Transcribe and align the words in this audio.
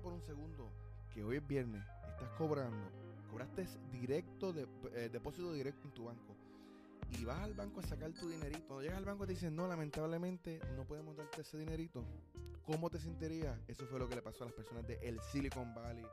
por 0.00 0.12
un 0.12 0.22
segundo 0.22 0.70
que 1.12 1.22
hoy 1.22 1.36
es 1.36 1.46
viernes, 1.46 1.82
estás 2.08 2.30
cobrando, 2.38 2.90
cobraste 3.30 3.66
directo, 3.90 4.52
de, 4.52 4.66
eh, 4.94 5.08
depósito 5.10 5.52
directo 5.52 5.88
en 5.88 5.94
tu 5.94 6.04
banco 6.04 6.36
y 7.18 7.24
vas 7.24 7.40
al 7.40 7.54
banco 7.54 7.80
a 7.80 7.82
sacar 7.82 8.12
tu 8.12 8.28
dinerito. 8.28 8.66
Cuando 8.66 8.82
llegas 8.82 8.98
al 8.98 9.04
banco 9.04 9.26
te 9.26 9.32
dicen, 9.32 9.54
no, 9.54 9.66
lamentablemente 9.66 10.60
no 10.76 10.84
podemos 10.86 11.16
darte 11.16 11.42
ese 11.42 11.58
dinerito. 11.58 12.04
¿Cómo 12.64 12.88
te 12.88 13.00
sentirías? 13.00 13.58
Eso 13.66 13.86
fue 13.86 13.98
lo 13.98 14.08
que 14.08 14.14
le 14.14 14.22
pasó 14.22 14.44
a 14.44 14.46
las 14.46 14.54
personas 14.54 14.86
de 14.86 14.98
el 15.02 15.20
Silicon 15.20 15.74
Valley 15.74 16.06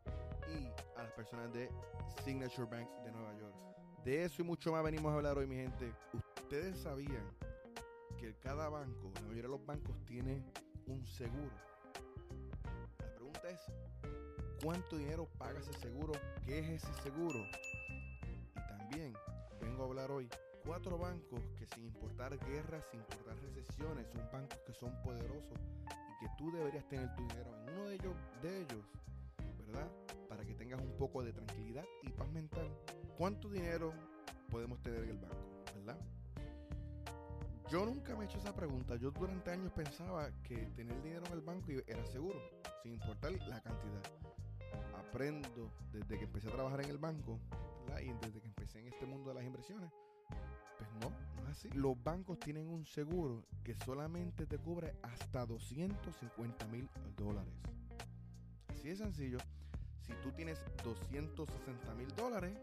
y 0.50 0.66
a 0.98 1.04
las 1.04 1.12
personas 1.12 1.54
de 1.54 1.70
Signature 2.24 2.68
Bank 2.68 2.90
de 3.04 3.12
Nueva 3.12 3.38
York. 3.38 3.56
De 4.04 4.24
eso 4.24 4.42
y 4.42 4.46
mucho 4.46 4.72
más 4.72 4.84
venimos 4.84 5.12
a 5.12 5.16
hablar 5.16 5.38
hoy, 5.38 5.46
mi 5.46 5.56
gente. 5.56 5.94
Ustedes 6.36 6.80
sabían 6.80 7.30
que 8.18 8.34
cada 8.40 8.70
banco, 8.70 9.12
la 9.14 9.22
mayoría 9.22 9.44
de 9.44 9.50
los 9.50 9.66
bancos, 9.66 9.96
tiene 10.06 10.44
un 10.88 11.06
seguro. 11.06 11.67
¿Cuánto 14.64 14.98
dinero 14.98 15.28
paga 15.38 15.60
ese 15.60 15.74
seguro? 15.74 16.14
¿Qué 16.46 16.60
es 16.60 16.84
ese 16.84 16.94
seguro? 17.04 17.40
Y 18.56 18.60
también 18.68 19.14
vengo 19.62 19.84
a 19.84 19.86
hablar 19.86 20.12
hoy 20.12 20.30
cuatro 20.66 20.98
bancos 20.98 21.40
que 21.58 21.66
sin 21.68 21.86
importar 21.86 22.38
guerras, 22.46 22.84
sin 22.92 23.00
importar 23.00 23.38
recesiones, 23.40 24.08
son 24.10 24.30
bancos 24.32 24.60
que 24.66 24.74
son 24.74 25.02
poderosos 25.02 25.58
y 25.88 26.26
que 26.26 26.32
tú 26.38 26.52
deberías 26.52 26.88
tener 26.90 27.14
tu 27.16 27.26
dinero 27.28 27.56
en 27.56 27.74
uno 27.74 27.86
de 27.86 27.96
ellos, 27.96 28.16
de 28.42 28.62
ellos, 28.62 28.86
¿verdad? 29.66 29.90
Para 30.28 30.44
que 30.44 30.54
tengas 30.54 30.82
un 30.82 30.98
poco 30.98 31.24
de 31.24 31.32
tranquilidad 31.32 31.86
y 32.04 32.10
paz 32.10 32.30
mental. 32.32 32.70
¿Cuánto 33.18 33.50
dinero 33.50 33.94
podemos 34.50 34.82
tener 34.82 35.04
en 35.04 35.10
el 35.12 35.18
banco, 35.18 35.64
verdad? 35.76 35.98
Yo 37.70 37.86
nunca 37.86 38.16
me 38.16 38.24
he 38.24 38.28
hecho 38.28 38.38
esa 38.38 38.54
pregunta. 38.54 38.96
Yo 38.96 39.12
durante 39.12 39.52
años 39.52 39.72
pensaba 39.74 40.30
que 40.44 40.56
tener 40.76 41.02
dinero 41.02 41.26
en 41.28 41.34
el 41.34 41.42
banco 41.42 41.72
era 41.86 42.06
seguro, 42.06 42.40
importar 42.94 43.32
la 43.48 43.62
cantidad. 43.62 44.04
Aprendo 44.98 45.72
desde 45.92 46.18
que 46.18 46.26
empecé 46.26 46.50
a 46.50 46.52
trabajar 46.52 46.82
en 46.82 46.90
el 46.90 46.98
banco 46.98 47.40
y 48.02 48.12
desde 48.26 48.42
que 48.42 48.48
empecé 48.48 48.80
en 48.80 48.88
este 48.88 49.06
mundo 49.06 49.30
de 49.30 49.36
las 49.36 49.44
inversiones 49.44 49.92
pues 50.78 50.90
no, 51.02 51.10
no 51.10 51.50
es 51.50 51.58
así. 51.58 51.70
Los 51.70 52.02
bancos 52.04 52.40
tienen 52.40 52.68
un 52.68 52.86
seguro 52.86 53.46
que 53.64 53.76
solamente 53.86 54.46
te 54.46 54.58
cubre 54.58 54.96
hasta 55.02 55.46
250 55.46 56.68
mil 56.68 56.90
dólares. 57.16 57.54
Así 58.70 58.90
de 58.90 58.96
sencillo. 58.96 59.38
Si 60.02 60.14
tú 60.24 60.32
tienes 60.32 60.64
260 60.84 61.94
mil 61.96 62.08
dólares 62.16 62.58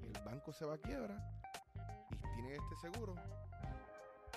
y 0.00 0.06
el 0.06 0.24
banco 0.24 0.52
se 0.52 0.64
va 0.64 0.74
a 0.74 0.78
quiebra 0.78 1.16
y 2.10 2.34
tiene 2.34 2.54
este 2.54 2.76
seguro, 2.80 3.14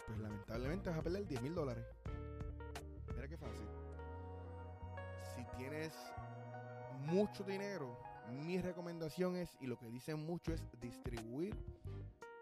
pues 0.06 0.20
lamentablemente 0.20 0.90
vas 0.90 1.00
a 1.00 1.04
perder 1.04 1.26
10 1.26 1.42
mil 1.42 1.56
dólares. 1.56 1.86
Mira 3.14 3.28
qué 3.28 3.38
fácil. 3.38 3.87
Tienes 5.58 5.94
mucho 7.06 7.44
dinero, 7.44 7.98
mi 8.46 8.60
recomendación 8.60 9.36
es, 9.38 9.50
y 9.62 9.68
lo 9.68 9.78
que 9.78 9.88
dicen 9.88 10.26
mucho 10.26 10.54
es 10.54 10.62
distribuir 10.82 11.56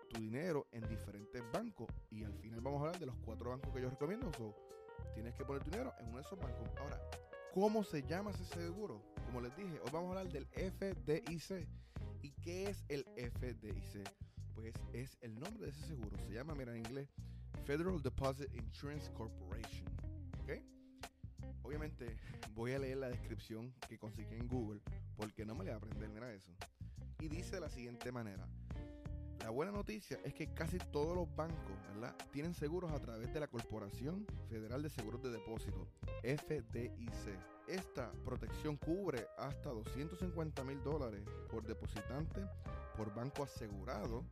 tu 0.10 0.20
dinero 0.20 0.68
en 0.72 0.88
diferentes 0.88 1.44
bancos. 1.52 1.88
Y 2.10 2.24
al 2.24 2.34
final 2.34 2.62
vamos 2.62 2.82
a 2.82 2.86
hablar 2.86 3.00
de 3.00 3.06
los 3.06 3.16
cuatro 3.24 3.52
bancos 3.52 3.74
que 3.74 3.82
yo 3.82 3.90
recomiendo. 3.90 4.32
tienes 5.14 5.34
que 5.36 5.46
poner 5.46 5.64
tu 5.64 5.70
dinero 5.70 5.94
en 6.00 6.08
uno 6.08 6.18
de 6.18 6.24
esos 6.24 6.40
bancos. 6.40 6.70
Ahora, 6.80 7.00
¿cómo 7.54 7.84
se 7.84 8.02
llama 8.04 8.32
ese 8.32 8.46
seguro? 8.46 9.02
Como 9.28 9.42
les 9.42 9.56
dije, 9.56 9.80
hoy 9.80 9.90
vamos 9.92 10.16
a 10.16 10.20
hablar 10.20 10.34
del 10.34 10.48
FDIC. 10.48 11.68
¿Y 12.22 12.32
qué 12.42 12.70
es 12.70 12.84
el 12.90 13.06
FDIC? 13.16 14.10
Pues 14.56 14.74
es 14.94 15.18
el 15.22 15.40
nombre 15.40 15.66
de 15.66 15.72
ese 15.72 15.86
seguro. 15.86 16.18
Se 16.18 16.34
llama, 16.34 16.56
mira 16.56 16.72
en 16.72 16.80
inglés, 16.80 17.10
Federal 17.66 18.02
Deposit 18.02 18.54
Insurance 18.56 19.12
Corporation. 19.14 19.86
¿Ok? 20.44 20.75
Obviamente 21.66 22.16
voy 22.54 22.74
a 22.74 22.80
leer 22.80 22.98
la 22.98 23.10
descripción 23.10 23.74
que 23.90 23.98
conseguí 23.98 24.36
en 24.36 24.48
Google 24.48 24.82
porque 25.18 25.46
no 25.46 25.56
me 25.56 25.64
le 25.64 25.72
voy 25.72 25.74
a 25.74 25.78
aprender, 25.78 26.10
mira 26.10 26.32
eso. 26.32 26.52
Y 27.20 27.28
dice 27.28 27.56
de 27.56 27.62
la 27.62 27.70
siguiente 27.70 28.12
manera. 28.12 28.48
La 29.40 29.50
buena 29.50 29.72
noticia 29.72 30.20
es 30.24 30.34
que 30.34 30.54
casi 30.54 30.78
todos 30.78 31.16
los 31.16 31.36
bancos 31.36 31.78
¿verdad? 31.94 32.16
tienen 32.32 32.54
seguros 32.54 32.92
a 32.92 33.00
través 33.00 33.34
de 33.34 33.40
la 33.40 33.48
Corporación 33.48 34.26
Federal 34.50 34.82
de 34.82 34.90
Seguros 34.90 35.22
de 35.22 35.32
Depósito, 35.32 35.88
FDIC. 36.24 37.38
Esta 37.68 38.12
protección 38.24 38.78
cubre 38.78 39.28
hasta 39.38 39.70
250 39.70 40.64
mil 40.64 40.84
dólares 40.84 41.24
por 41.50 41.64
depositante, 41.66 42.42
por 42.96 43.14
banco 43.14 43.44
asegurado, 43.44 44.24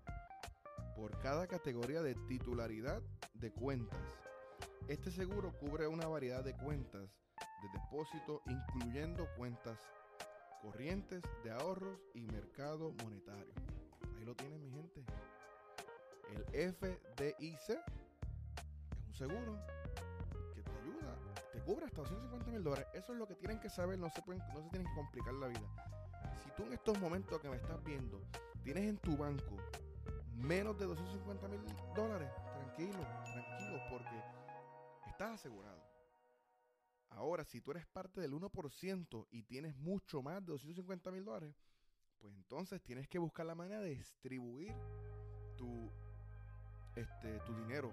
por 0.95 1.19
cada 1.19 1.47
categoría 1.47 2.01
de 2.01 2.15
titularidad 2.27 3.01
de 3.33 3.51
cuentas. 3.51 4.22
Este 4.87 5.11
seguro 5.11 5.53
cubre 5.59 5.87
una 5.87 6.07
variedad 6.07 6.43
de 6.43 6.53
cuentas 6.57 7.09
de 7.61 7.79
depósito, 7.79 8.41
incluyendo 8.47 9.25
cuentas 9.37 9.79
corrientes 10.61 11.21
de 11.43 11.51
ahorros 11.51 11.97
y 12.13 12.21
mercado 12.27 12.91
monetario. 13.01 13.53
Ahí 14.17 14.25
lo 14.25 14.35
tienen, 14.35 14.61
mi 14.61 14.71
gente. 14.71 15.05
El 16.51 16.73
FDIC 16.73 17.69
es 17.69 17.77
un 19.07 19.13
seguro 19.13 19.57
que 20.53 20.61
te 20.61 20.71
ayuda, 20.71 21.17
te 21.53 21.59
cubre 21.61 21.85
hasta 21.85 22.01
250 22.01 22.51
mil 22.51 22.63
dólares. 22.63 22.87
Eso 22.93 23.13
es 23.13 23.19
lo 23.19 23.25
que 23.25 23.35
tienen 23.35 23.61
que 23.61 23.69
saber, 23.69 23.97
no 23.97 24.09
se, 24.09 24.21
pueden, 24.21 24.43
no 24.53 24.63
se 24.63 24.69
tienen 24.69 24.87
que 24.87 24.95
complicar 24.95 25.33
la 25.35 25.47
vida. 25.47 25.69
Si 26.43 26.51
tú 26.57 26.63
en 26.63 26.73
estos 26.73 26.99
momentos 26.99 27.39
que 27.39 27.47
me 27.47 27.55
estás 27.55 27.81
viendo 27.85 28.21
tienes 28.63 28.83
en 28.83 28.97
tu 28.97 29.15
banco 29.15 29.55
menos 30.35 30.77
de 30.77 30.85
250 30.85 31.47
mil 31.47 31.61
dólares, 31.95 32.29
tranquilo, 32.53 32.99
tranquilo, 32.99 33.79
porque 33.89 34.42
estás 35.13 35.35
asegurado. 35.35 35.81
Ahora, 37.09 37.45
si 37.45 37.61
tú 37.61 37.71
eres 37.71 37.85
parte 37.85 38.19
del 38.19 38.33
1% 38.33 39.27
y 39.29 39.43
tienes 39.43 39.75
mucho 39.75 40.21
más 40.23 40.43
de 40.43 40.51
250 40.51 41.11
mil 41.11 41.23
dólares, 41.23 41.55
pues 42.19 42.33
entonces 42.33 42.81
tienes 42.81 43.07
que 43.07 43.19
buscar 43.19 43.45
la 43.45 43.53
manera 43.53 43.79
de 43.81 43.91
distribuir 43.91 44.73
tu, 45.55 45.91
este, 46.95 47.39
tu 47.41 47.55
dinero. 47.55 47.91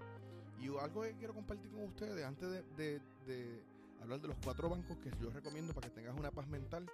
Y 0.59 0.69
algo 0.79 1.03
que 1.03 1.15
quiero 1.17 1.35
compartir 1.35 1.71
con 1.71 1.83
ustedes 1.85 2.25
antes 2.25 2.49
de, 2.77 3.65
hablar 4.01 4.21
de 4.21 4.29
los 4.29 4.37
cuatro 4.43 4.71
bancos 4.71 4.97
que 4.99 5.11
yo 5.21 5.31
recomiendo 5.31 5.75
para 5.75 5.89
que 5.89 5.95
tengas 5.95 6.19
una 6.19 6.31
paz 6.31 6.49
mental 6.49 6.91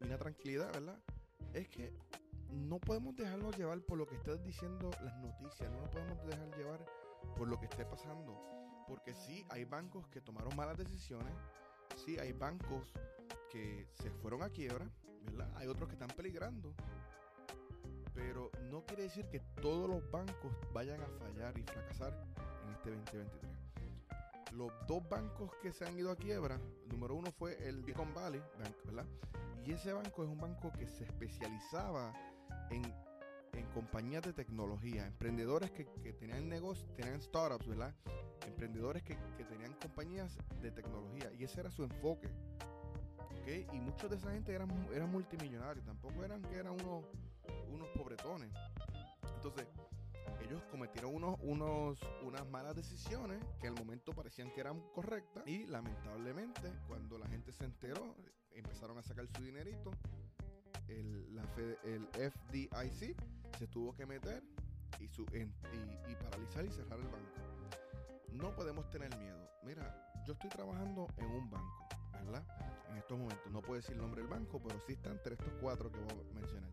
y 0.00 0.04
una 0.04 0.18
tranquilidad, 0.18 0.70
¿verdad? 0.72 0.98
Es 1.54 1.68
que 1.68 1.94
no 2.50 2.78
podemos 2.78 3.16
dejarnos 3.16 3.56
llevar 3.56 3.80
por 3.80 3.96
lo 3.96 4.06
que 4.06 4.16
están 4.16 4.42
diciendo 4.42 4.90
las 5.02 5.16
noticias, 5.16 5.70
no 5.70 5.80
nos 5.80 5.90
podemos 5.90 6.26
dejar 6.26 6.58
llevar 6.58 6.86
por 7.36 7.48
lo 7.48 7.58
que 7.58 7.64
esté 7.66 7.86
pasando. 7.86 8.61
Porque 8.92 9.14
sí, 9.14 9.42
hay 9.48 9.64
bancos 9.64 10.06
que 10.08 10.20
tomaron 10.20 10.54
malas 10.54 10.76
decisiones, 10.76 11.32
sí, 12.04 12.18
hay 12.18 12.34
bancos 12.34 12.92
que 13.50 13.88
se 13.94 14.10
fueron 14.10 14.42
a 14.42 14.50
quiebra, 14.50 14.86
¿verdad? 15.24 15.50
Hay 15.56 15.66
otros 15.66 15.88
que 15.88 15.94
están 15.94 16.10
peligrando. 16.14 16.74
Pero 18.12 18.50
no 18.70 18.84
quiere 18.84 19.04
decir 19.04 19.24
que 19.30 19.40
todos 19.62 19.88
los 19.88 20.10
bancos 20.10 20.52
vayan 20.74 21.00
a 21.00 21.06
fallar 21.06 21.56
y 21.56 21.62
fracasar 21.62 22.12
en 22.66 22.74
este 22.74 22.90
2023. 22.90 23.50
Los 24.52 24.70
dos 24.86 25.08
bancos 25.08 25.50
que 25.62 25.72
se 25.72 25.86
han 25.86 25.98
ido 25.98 26.10
a 26.10 26.16
quiebra, 26.16 26.56
el 26.56 26.88
número 26.90 27.14
uno 27.14 27.32
fue 27.32 27.66
el 27.66 27.80
Silicon 27.80 28.12
Valley 28.12 28.42
Bank, 28.58 28.76
¿verdad? 28.84 29.06
Y 29.64 29.72
ese 29.72 29.94
banco 29.94 30.22
es 30.22 30.28
un 30.28 30.38
banco 30.38 30.70
que 30.70 30.86
se 30.86 31.04
especializaba 31.04 32.12
en, 32.68 32.82
en 33.52 33.66
compañías 33.66 34.22
de 34.22 34.32
tecnología, 34.32 35.06
emprendedores 35.06 35.70
que, 35.70 35.86
que 36.02 36.12
tenían 36.12 36.48
negocios, 36.48 36.94
tenían 36.94 37.20
startups, 37.20 37.66
¿verdad? 37.66 37.94
Emprendedores 38.46 39.02
que, 39.02 39.16
que 39.36 39.44
tenían 39.44 39.72
compañías 39.74 40.36
de 40.60 40.70
tecnología 40.70 41.32
y 41.38 41.44
ese 41.44 41.60
era 41.60 41.70
su 41.70 41.84
enfoque. 41.84 42.28
Y 43.46 43.80
muchos 43.80 44.08
de 44.08 44.16
esa 44.16 44.30
gente 44.30 44.54
eran, 44.54 44.70
eran 44.94 45.10
multimillonarios, 45.10 45.84
tampoco 45.84 46.24
eran 46.24 46.40
que 46.42 46.56
eran 46.56 46.72
unos, 46.72 47.04
unos 47.68 47.88
pobretones. 47.88 48.50
Entonces, 49.34 49.66
ellos 50.40 50.62
cometieron 50.70 51.14
unos, 51.14 51.38
unos, 51.42 51.98
unas 52.22 52.46
malas 52.48 52.76
decisiones 52.76 53.44
que 53.60 53.66
al 53.66 53.74
momento 53.74 54.12
parecían 54.12 54.52
que 54.52 54.60
eran 54.60 54.80
correctas 54.92 55.46
y 55.46 55.66
lamentablemente 55.66 56.72
cuando 56.86 57.18
la 57.18 57.26
gente 57.26 57.52
se 57.52 57.64
enteró, 57.64 58.14
empezaron 58.52 58.96
a 58.98 59.02
sacar 59.02 59.26
su 59.26 59.42
dinerito, 59.42 59.90
el, 60.88 61.34
la 61.34 61.42
el 61.84 62.06
FDIC 62.08 63.16
se 63.58 63.66
tuvo 63.66 63.94
que 63.94 64.06
meter 64.06 64.42
y, 64.98 66.14
paralizar 66.16 66.64
y 66.64 66.70
cerrar 66.70 66.98
el 66.98 67.08
banco. 67.08 67.32
No 68.32 68.54
podemos 68.54 68.88
tener 68.90 69.14
miedo. 69.18 69.50
Mira, 69.62 70.12
yo 70.26 70.32
estoy 70.32 70.50
trabajando 70.50 71.06
en 71.16 71.26
un 71.26 71.50
banco 71.50 71.92
¿verdad? 72.24 72.44
En 72.90 72.96
estos 72.96 73.18
momentos. 73.18 73.52
No 73.52 73.60
puedo 73.60 73.74
decir 73.74 73.92
el 73.94 74.00
nombre 74.00 74.22
del 74.22 74.30
banco, 74.30 74.60
pero 74.62 74.78
sí 74.86 74.92
están 74.92 75.12
entre 75.12 75.34
estos 75.34 75.52
cuatro 75.60 75.90
que 75.90 75.98
voy 75.98 76.10
a 76.10 76.34
mencionar. 76.34 76.70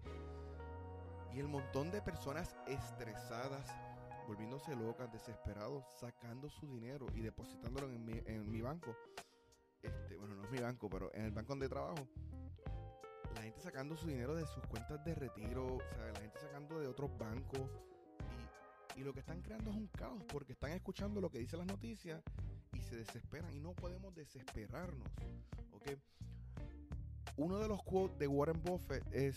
Y 1.34 1.40
el 1.40 1.48
montón 1.48 1.92
de 1.92 2.02
personas 2.02 2.56
estresadas, 2.68 3.68
volviéndose 4.28 4.76
locas, 4.76 5.12
desesperados, 5.12 5.86
sacando 6.00 6.50
su 6.50 6.68
dinero 6.68 7.06
y 7.16 7.22
depositándolo 7.22 7.88
en 7.88 8.06
mi, 8.06 8.22
en 8.26 8.50
mi 8.50 8.62
banco. 8.62 8.96
Este, 9.82 10.18
bueno, 10.18 10.36
no 10.36 10.44
es 10.44 10.52
mi 10.52 10.60
banco, 10.60 10.90
pero 10.90 11.14
en 11.14 11.26
el 11.26 11.32
banco 11.32 11.50
donde 11.54 11.70
trabajo. 11.70 12.08
Gente 13.60 13.72
sacando 13.74 13.98
su 13.98 14.08
dinero 14.08 14.36
de 14.36 14.48
sus 14.48 14.66
cuentas 14.68 15.04
de 15.04 15.14
retiro, 15.16 15.80
sea, 15.94 16.12
la 16.14 16.22
gente 16.22 16.40
sacando 16.40 16.80
de 16.80 16.88
otros 16.88 17.10
bancos. 17.18 17.70
Y, 18.96 19.02
y 19.02 19.04
lo 19.04 19.12
que 19.14 19.20
están 19.20 19.42
creando 19.42 19.70
es 19.72 19.76
un 19.76 19.88
caos 19.88 20.24
porque 20.32 20.54
están 20.54 20.72
escuchando 20.72 21.20
lo 21.20 21.30
que 21.30 21.40
dicen 21.40 21.60
las 21.60 21.68
noticias 21.68 22.24
y 22.72 22.80
se 22.80 22.96
desesperan 22.96 23.54
y 23.54 23.60
no 23.60 23.74
podemos 23.74 24.16
desesperarnos. 24.16 25.08
¿Ok? 25.74 25.92
uno 27.36 27.58
de 27.60 27.68
los 27.68 27.84
quotes 27.84 28.18
de 28.18 28.28
Warren 28.28 28.62
Buffett 28.64 29.04
es 29.14 29.36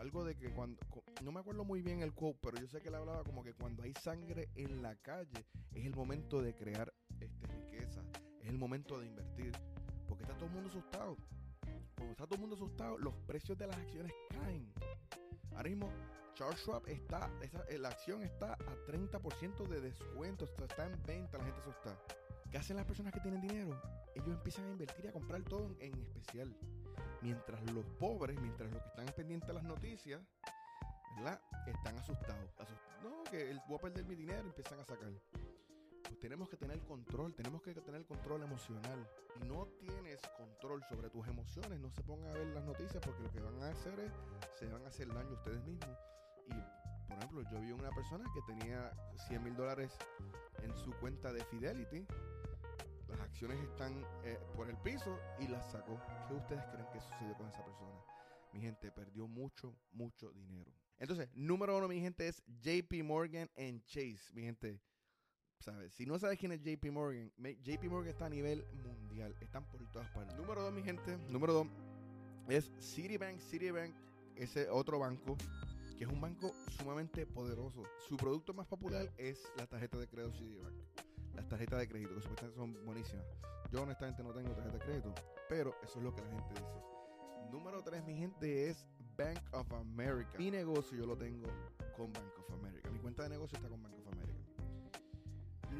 algo 0.00 0.24
de 0.24 0.34
que 0.34 0.50
cuando, 0.50 0.80
no 1.22 1.30
me 1.30 1.40
acuerdo 1.40 1.64
muy 1.64 1.82
bien 1.82 2.02
el 2.02 2.12
quote, 2.12 2.38
pero 2.42 2.58
yo 2.58 2.66
sé 2.66 2.80
que 2.80 2.88
él 2.88 2.94
hablaba 2.96 3.22
como 3.22 3.44
que 3.44 3.52
cuando 3.52 3.82
hay 3.82 3.92
sangre 3.94 4.48
en 4.54 4.82
la 4.82 4.96
calle 4.96 5.46
es 5.72 5.84
el 5.84 5.94
momento 5.94 6.42
de 6.42 6.54
crear 6.54 6.92
este, 7.20 7.46
riqueza, 7.46 8.02
es 8.40 8.48
el 8.48 8.58
momento 8.58 8.98
de 8.98 9.06
invertir, 9.06 9.52
porque 10.08 10.24
está 10.24 10.34
todo 10.34 10.46
el 10.46 10.52
mundo 10.52 10.68
asustado. 10.68 11.16
Cuando 12.00 12.12
está 12.12 12.24
todo 12.24 12.36
el 12.36 12.40
mundo 12.40 12.56
asustado, 12.56 12.96
los 12.96 13.14
precios 13.26 13.58
de 13.58 13.66
las 13.66 13.76
acciones 13.76 14.10
caen. 14.30 14.72
Ahora 15.54 15.68
mismo, 15.68 15.92
Charles 16.32 16.58
Schwab 16.60 16.88
está, 16.88 17.30
esa, 17.42 17.62
la 17.78 17.90
acción 17.90 18.22
está 18.22 18.54
a 18.54 18.86
30% 18.86 19.68
de 19.68 19.82
descuento, 19.82 20.46
está, 20.46 20.86
en 20.86 21.02
venta, 21.02 21.36
la 21.36 21.44
gente 21.44 21.60
asustada. 21.60 22.02
¿Qué 22.50 22.56
hacen 22.56 22.76
las 22.76 22.86
personas 22.86 23.12
que 23.12 23.20
tienen 23.20 23.42
dinero? 23.42 23.78
Ellos 24.14 24.28
empiezan 24.28 24.64
a 24.64 24.70
invertir 24.70 25.04
y 25.04 25.08
a 25.08 25.12
comprar 25.12 25.42
todo 25.42 25.66
en, 25.66 25.92
en 25.92 26.00
especial. 26.00 26.56
Mientras 27.20 27.62
los 27.70 27.84
pobres, 27.98 28.40
mientras 28.40 28.72
los 28.72 28.80
que 28.80 28.88
están 28.88 29.04
pendientes 29.14 29.46
de 29.48 29.52
las 29.52 29.64
noticias, 29.64 30.22
¿verdad? 31.16 31.38
Están 31.66 31.98
asustados. 31.98 32.50
no, 33.02 33.24
que 33.24 33.50
el, 33.50 33.60
voy 33.68 33.76
a 33.76 33.82
perder 33.82 34.06
mi 34.06 34.14
dinero, 34.14 34.40
empiezan 34.40 34.80
a 34.80 34.84
sacar. 34.86 35.12
Pues 36.10 36.18
tenemos 36.18 36.48
que 36.48 36.56
tener 36.56 36.80
control, 36.80 37.34
tenemos 37.34 37.62
que 37.62 37.72
tener 37.72 38.04
control 38.04 38.42
emocional. 38.42 39.08
No 39.46 39.68
tienes 39.78 40.20
control 40.36 40.82
sobre 40.88 41.08
tus 41.08 41.26
emociones, 41.28 41.78
no 41.78 41.88
se 41.92 42.02
pongan 42.02 42.30
a 42.30 42.34
ver 42.34 42.48
las 42.48 42.64
noticias 42.64 43.00
porque 43.04 43.22
lo 43.22 43.30
que 43.30 43.40
van 43.40 43.62
a 43.62 43.68
hacer 43.68 43.98
es, 44.00 44.12
se 44.58 44.66
van 44.66 44.84
a 44.84 44.88
hacer 44.88 45.06
daño 45.06 45.30
a 45.30 45.34
ustedes 45.34 45.62
mismos. 45.64 45.96
Y, 46.48 47.08
por 47.08 47.16
ejemplo, 47.16 47.42
yo 47.52 47.60
vi 47.60 47.70
una 47.70 47.90
persona 47.90 48.24
que 48.34 48.42
tenía 48.52 48.92
100 49.28 49.44
mil 49.44 49.54
dólares 49.54 49.96
en 50.62 50.76
su 50.76 50.90
cuenta 50.98 51.32
de 51.32 51.44
Fidelity 51.44 52.04
las 53.10 53.20
acciones 53.20 53.58
están 53.60 54.04
eh, 54.24 54.38
por 54.54 54.68
el 54.68 54.76
piso 54.78 55.18
y 55.40 55.48
las 55.48 55.70
sacó. 55.70 56.00
¿Qué 56.28 56.34
ustedes 56.34 56.64
creen 56.66 56.86
que 56.92 57.00
sucedió 57.00 57.36
con 57.36 57.48
esa 57.48 57.64
persona? 57.64 58.00
Mi 58.52 58.60
gente 58.60 58.90
perdió 58.90 59.26
mucho, 59.26 59.76
mucho 59.92 60.32
dinero. 60.32 60.72
Entonces, 60.98 61.28
número 61.34 61.76
uno, 61.76 61.88
mi 61.88 62.00
gente, 62.00 62.28
es 62.28 62.42
JP 62.46 63.02
Morgan 63.04 63.50
and 63.56 63.84
Chase. 63.84 64.32
Mi 64.32 64.42
gente, 64.42 64.80
¿sabes? 65.60 65.92
Si 65.94 66.06
no 66.06 66.18
sabes 66.18 66.38
quién 66.38 66.52
es 66.52 66.62
JP 66.62 66.90
Morgan, 66.92 67.30
JP 67.38 67.84
Morgan 67.84 68.10
está 68.10 68.26
a 68.26 68.30
nivel 68.30 68.64
mundial. 68.84 69.34
Están 69.40 69.64
por 69.64 69.80
todas 69.92 70.08
partes. 70.10 70.36
Número 70.36 70.62
dos, 70.62 70.72
mi 70.72 70.82
gente, 70.82 71.16
número 71.28 71.52
dos 71.52 71.66
es 72.48 72.72
Citibank. 72.80 73.38
Citibank, 73.38 73.94
ese 74.36 74.68
otro 74.68 74.98
banco 74.98 75.36
que 75.96 76.04
es 76.04 76.10
un 76.10 76.20
banco 76.20 76.52
sumamente 76.78 77.26
poderoso. 77.26 77.82
Su 78.08 78.16
producto 78.16 78.54
más 78.54 78.66
popular 78.66 79.12
es 79.18 79.42
la 79.56 79.66
tarjeta 79.66 79.98
de 79.98 80.08
crédito 80.08 80.32
Citibank 80.32 80.74
las 81.34 81.48
tarjetas 81.48 81.80
de 81.80 81.88
crédito, 81.88 82.14
que 82.14 82.20
supuestamente 82.20 82.56
son 82.56 82.84
buenísimas. 82.84 83.24
Yo 83.70 83.82
honestamente 83.82 84.22
no 84.22 84.32
tengo 84.32 84.52
tarjeta 84.54 84.78
de 84.78 84.84
crédito, 84.84 85.14
pero 85.48 85.74
eso 85.82 85.98
es 85.98 86.04
lo 86.04 86.14
que 86.14 86.22
la 86.22 86.30
gente 86.30 86.54
dice. 86.54 87.50
Número 87.50 87.82
3, 87.82 88.04
mi 88.04 88.14
gente, 88.14 88.68
es 88.68 88.86
Bank 89.16 89.40
of 89.52 89.72
America. 89.72 90.38
Mi 90.38 90.50
negocio 90.50 90.98
yo 90.98 91.06
lo 91.06 91.16
tengo 91.16 91.46
con 91.96 92.12
Bank 92.12 92.38
of 92.38 92.52
America. 92.52 92.90
Mi 92.90 92.98
cuenta 92.98 93.22
de 93.24 93.30
negocio 93.30 93.56
está 93.56 93.68
con 93.68 93.82
Bank 93.82 93.94
of. 93.94 93.99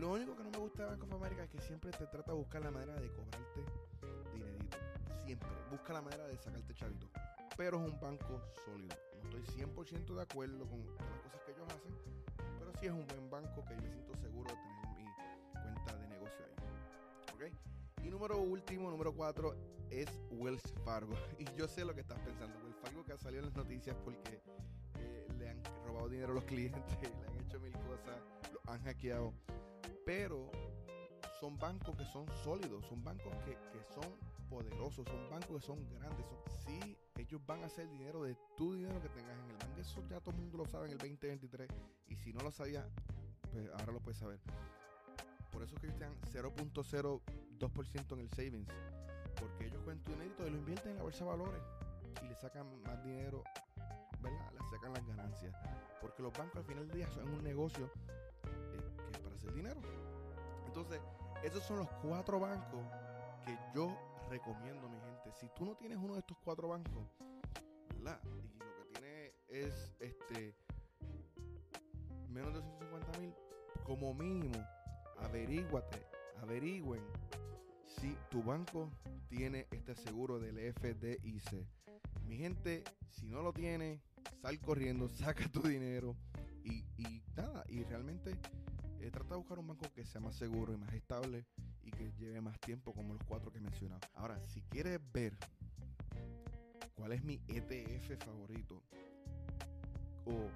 Lo 0.00 0.12
único 0.12 0.34
que 0.34 0.42
no 0.42 0.50
me 0.50 0.58
gusta 0.58 0.84
de 0.84 0.90
Bank 0.90 1.04
of 1.04 1.12
America 1.12 1.44
es 1.44 1.50
que 1.50 1.60
siempre 1.60 1.90
te 1.90 2.06
trata 2.06 2.32
de 2.32 2.38
buscar 2.38 2.64
la 2.64 2.70
manera 2.70 2.94
de 2.94 3.08
cobrarte 3.12 3.64
dinerito. 4.32 4.78
Siempre. 5.26 5.48
Busca 5.70 5.92
la 5.92 6.00
manera 6.00 6.26
de 6.26 6.38
sacarte 6.38 6.74
chavito. 6.74 7.06
Pero 7.56 7.84
es 7.84 7.92
un 7.92 8.00
banco 8.00 8.40
sólido. 8.64 8.96
No 9.22 9.38
estoy 9.38 9.62
100% 9.62 10.14
de 10.14 10.22
acuerdo 10.22 10.66
con 10.66 10.80
las 10.96 11.20
cosas 11.20 11.40
que 11.44 11.52
ellos 11.52 11.66
hacen, 11.68 11.94
pero 12.58 12.72
sí 12.80 12.86
es 12.86 12.92
un 12.92 13.06
buen 13.06 13.30
banco 13.30 13.62
que 13.66 13.74
yo 13.76 13.82
me 13.82 13.90
siento 13.90 14.16
seguro 14.16 14.50
de 14.50 14.56
tener 14.56 14.80
y 18.02 18.08
número 18.08 18.38
último, 18.38 18.90
número 18.90 19.12
cuatro, 19.14 19.54
es 19.90 20.08
Wells 20.30 20.62
Fargo. 20.84 21.14
Y 21.38 21.44
yo 21.56 21.68
sé 21.68 21.84
lo 21.84 21.94
que 21.94 22.00
estás 22.00 22.18
pensando. 22.20 22.58
Wells 22.62 22.76
Fargo 22.82 23.04
que 23.04 23.12
ha 23.12 23.18
salido 23.18 23.40
en 23.40 23.46
las 23.46 23.56
noticias 23.56 23.96
porque 24.04 24.40
eh, 24.98 25.26
le 25.38 25.50
han 25.50 25.62
robado 25.86 26.08
dinero 26.08 26.32
a 26.32 26.34
los 26.34 26.44
clientes, 26.44 26.82
le 27.02 27.26
han 27.26 27.46
hecho 27.46 27.60
mil 27.60 27.72
cosas, 27.72 28.16
lo 28.52 28.60
han 28.72 28.82
hackeado. 28.82 29.32
Pero 30.10 30.50
son 31.38 31.56
bancos 31.56 31.96
que 31.96 32.04
son 32.04 32.26
sólidos, 32.42 32.84
son 32.86 33.04
bancos 33.04 33.32
que, 33.44 33.52
que 33.52 33.84
son 33.94 34.12
poderosos, 34.48 35.06
son 35.06 35.30
bancos 35.30 35.60
que 35.60 35.66
son 35.68 35.88
grandes. 35.88 36.26
Son, 36.26 36.38
sí, 36.58 36.98
ellos 37.16 37.40
van 37.46 37.62
a 37.62 37.66
hacer 37.66 37.88
dinero 37.88 38.24
de 38.24 38.36
tu 38.56 38.74
dinero 38.74 39.00
que 39.00 39.08
tengas 39.10 39.38
en 39.38 39.50
el 39.50 39.56
banco. 39.58 39.80
Eso 39.80 40.02
ya 40.08 40.18
todo 40.18 40.34
el 40.34 40.40
mundo 40.40 40.58
lo 40.58 40.66
sabe 40.66 40.86
en 40.86 40.92
el 40.94 40.98
2023. 40.98 41.68
Y 42.08 42.16
si 42.16 42.32
no 42.32 42.40
lo 42.40 42.50
sabía, 42.50 42.88
pues 43.52 43.70
ahora 43.70 43.92
lo 43.92 44.00
puedes 44.00 44.18
saber. 44.18 44.40
Por 45.52 45.62
eso 45.62 45.76
es 45.76 45.80
que 45.80 45.86
están 45.86 46.12
0.02% 46.32 48.12
en 48.12 48.18
el 48.18 48.30
savings. 48.30 48.68
Porque 49.38 49.66
ellos 49.66 49.80
cuentan 49.84 50.02
tu 50.02 50.20
dinero 50.20 50.44
y 50.44 50.50
lo 50.50 50.56
invierten 50.56 50.90
en 50.90 50.96
la 50.96 51.04
bolsa 51.04 51.22
de 51.22 51.30
valores. 51.30 51.62
Y 52.20 52.26
le 52.26 52.34
sacan 52.34 52.82
más 52.82 53.00
dinero, 53.04 53.44
¿verdad? 54.20 54.52
Le 54.54 54.76
sacan 54.76 54.92
las 54.92 55.06
ganancias. 55.06 55.54
Porque 56.00 56.20
los 56.20 56.32
bancos 56.32 56.56
al 56.56 56.64
final 56.64 56.88
del 56.88 56.96
día 56.96 57.08
son 57.12 57.28
un 57.28 57.44
negocio 57.44 57.88
que 59.40 59.48
es 59.48 59.52
para 59.52 59.52
hacer 59.52 59.54
dinero. 59.54 59.80
Entonces, 60.66 61.00
esos 61.42 61.62
son 61.64 61.78
los 61.78 61.88
cuatro 62.02 62.40
bancos 62.40 62.84
que 63.44 63.56
yo 63.74 63.96
recomiendo, 64.28 64.88
mi 64.88 64.98
gente. 65.00 65.32
Si 65.38 65.48
tú 65.56 65.64
no 65.64 65.74
tienes 65.76 65.98
uno 65.98 66.14
de 66.14 66.20
estos 66.20 66.36
cuatro 66.44 66.68
bancos, 66.68 67.06
¿verdad? 67.96 68.20
Y 68.24 68.58
lo 68.58 68.74
que 68.76 68.84
tiene 68.92 69.32
es 69.48 69.92
este 70.00 70.54
menos 72.28 72.54
de 72.54 72.60
250 72.60 73.18
mil, 73.18 73.34
como 73.84 74.14
mínimo 74.14 74.64
averíguate, 75.18 76.06
averigüen 76.40 77.02
si 77.84 78.16
tu 78.30 78.42
banco 78.42 78.90
tiene 79.28 79.66
este 79.70 79.94
seguro 79.94 80.38
del 80.38 80.72
FDIC. 80.74 81.66
Mi 82.26 82.38
gente, 82.38 82.84
si 83.08 83.26
no 83.26 83.42
lo 83.42 83.52
tiene, 83.52 84.00
sal 84.40 84.60
corriendo, 84.60 85.08
saca 85.08 85.48
tu 85.48 85.62
dinero 85.62 86.16
y, 86.64 86.84
nada, 87.36 87.64
y 87.68 87.82
realmente 87.84 88.36
eh, 89.00 89.10
trata 89.10 89.30
de 89.30 89.36
buscar 89.36 89.58
un 89.58 89.68
banco 89.68 89.86
que 89.94 90.04
sea 90.04 90.20
más 90.20 90.36
seguro 90.36 90.72
y 90.72 90.76
más 90.76 90.92
estable 90.92 91.46
y 91.82 91.90
que 91.90 92.12
lleve 92.18 92.40
más 92.40 92.58
tiempo 92.60 92.92
como 92.92 93.14
los 93.14 93.22
cuatro 93.24 93.50
que 93.50 93.58
he 93.58 93.60
mencionado. 93.60 94.00
Ahora, 94.14 94.40
si 94.46 94.62
quieres 94.62 95.00
ver 95.12 95.36
cuál 96.94 97.12
es 97.12 97.24
mi 97.24 97.40
ETF 97.48 98.24
favorito 98.24 98.82
o 100.26 100.48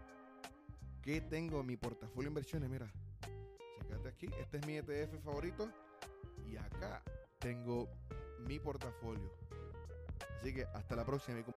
qué 1.03 1.21
tengo 1.21 1.61
en 1.61 1.67
mi 1.67 1.77
portafolio 1.77 2.25
de 2.25 2.29
inversiones, 2.29 2.71
mira, 2.71 2.93
aquí, 4.09 4.29
este 4.39 4.59
es 4.59 4.67
mi 4.67 4.77
ETF 4.77 5.23
favorito 5.23 5.71
y 6.47 6.57
acá 6.57 7.03
tengo 7.39 7.89
mi 8.47 8.59
portafolio. 8.59 9.33
Así 10.41 10.53
que 10.53 10.65
hasta 10.75 10.97
la 10.97 11.05
próxima. 11.05 11.39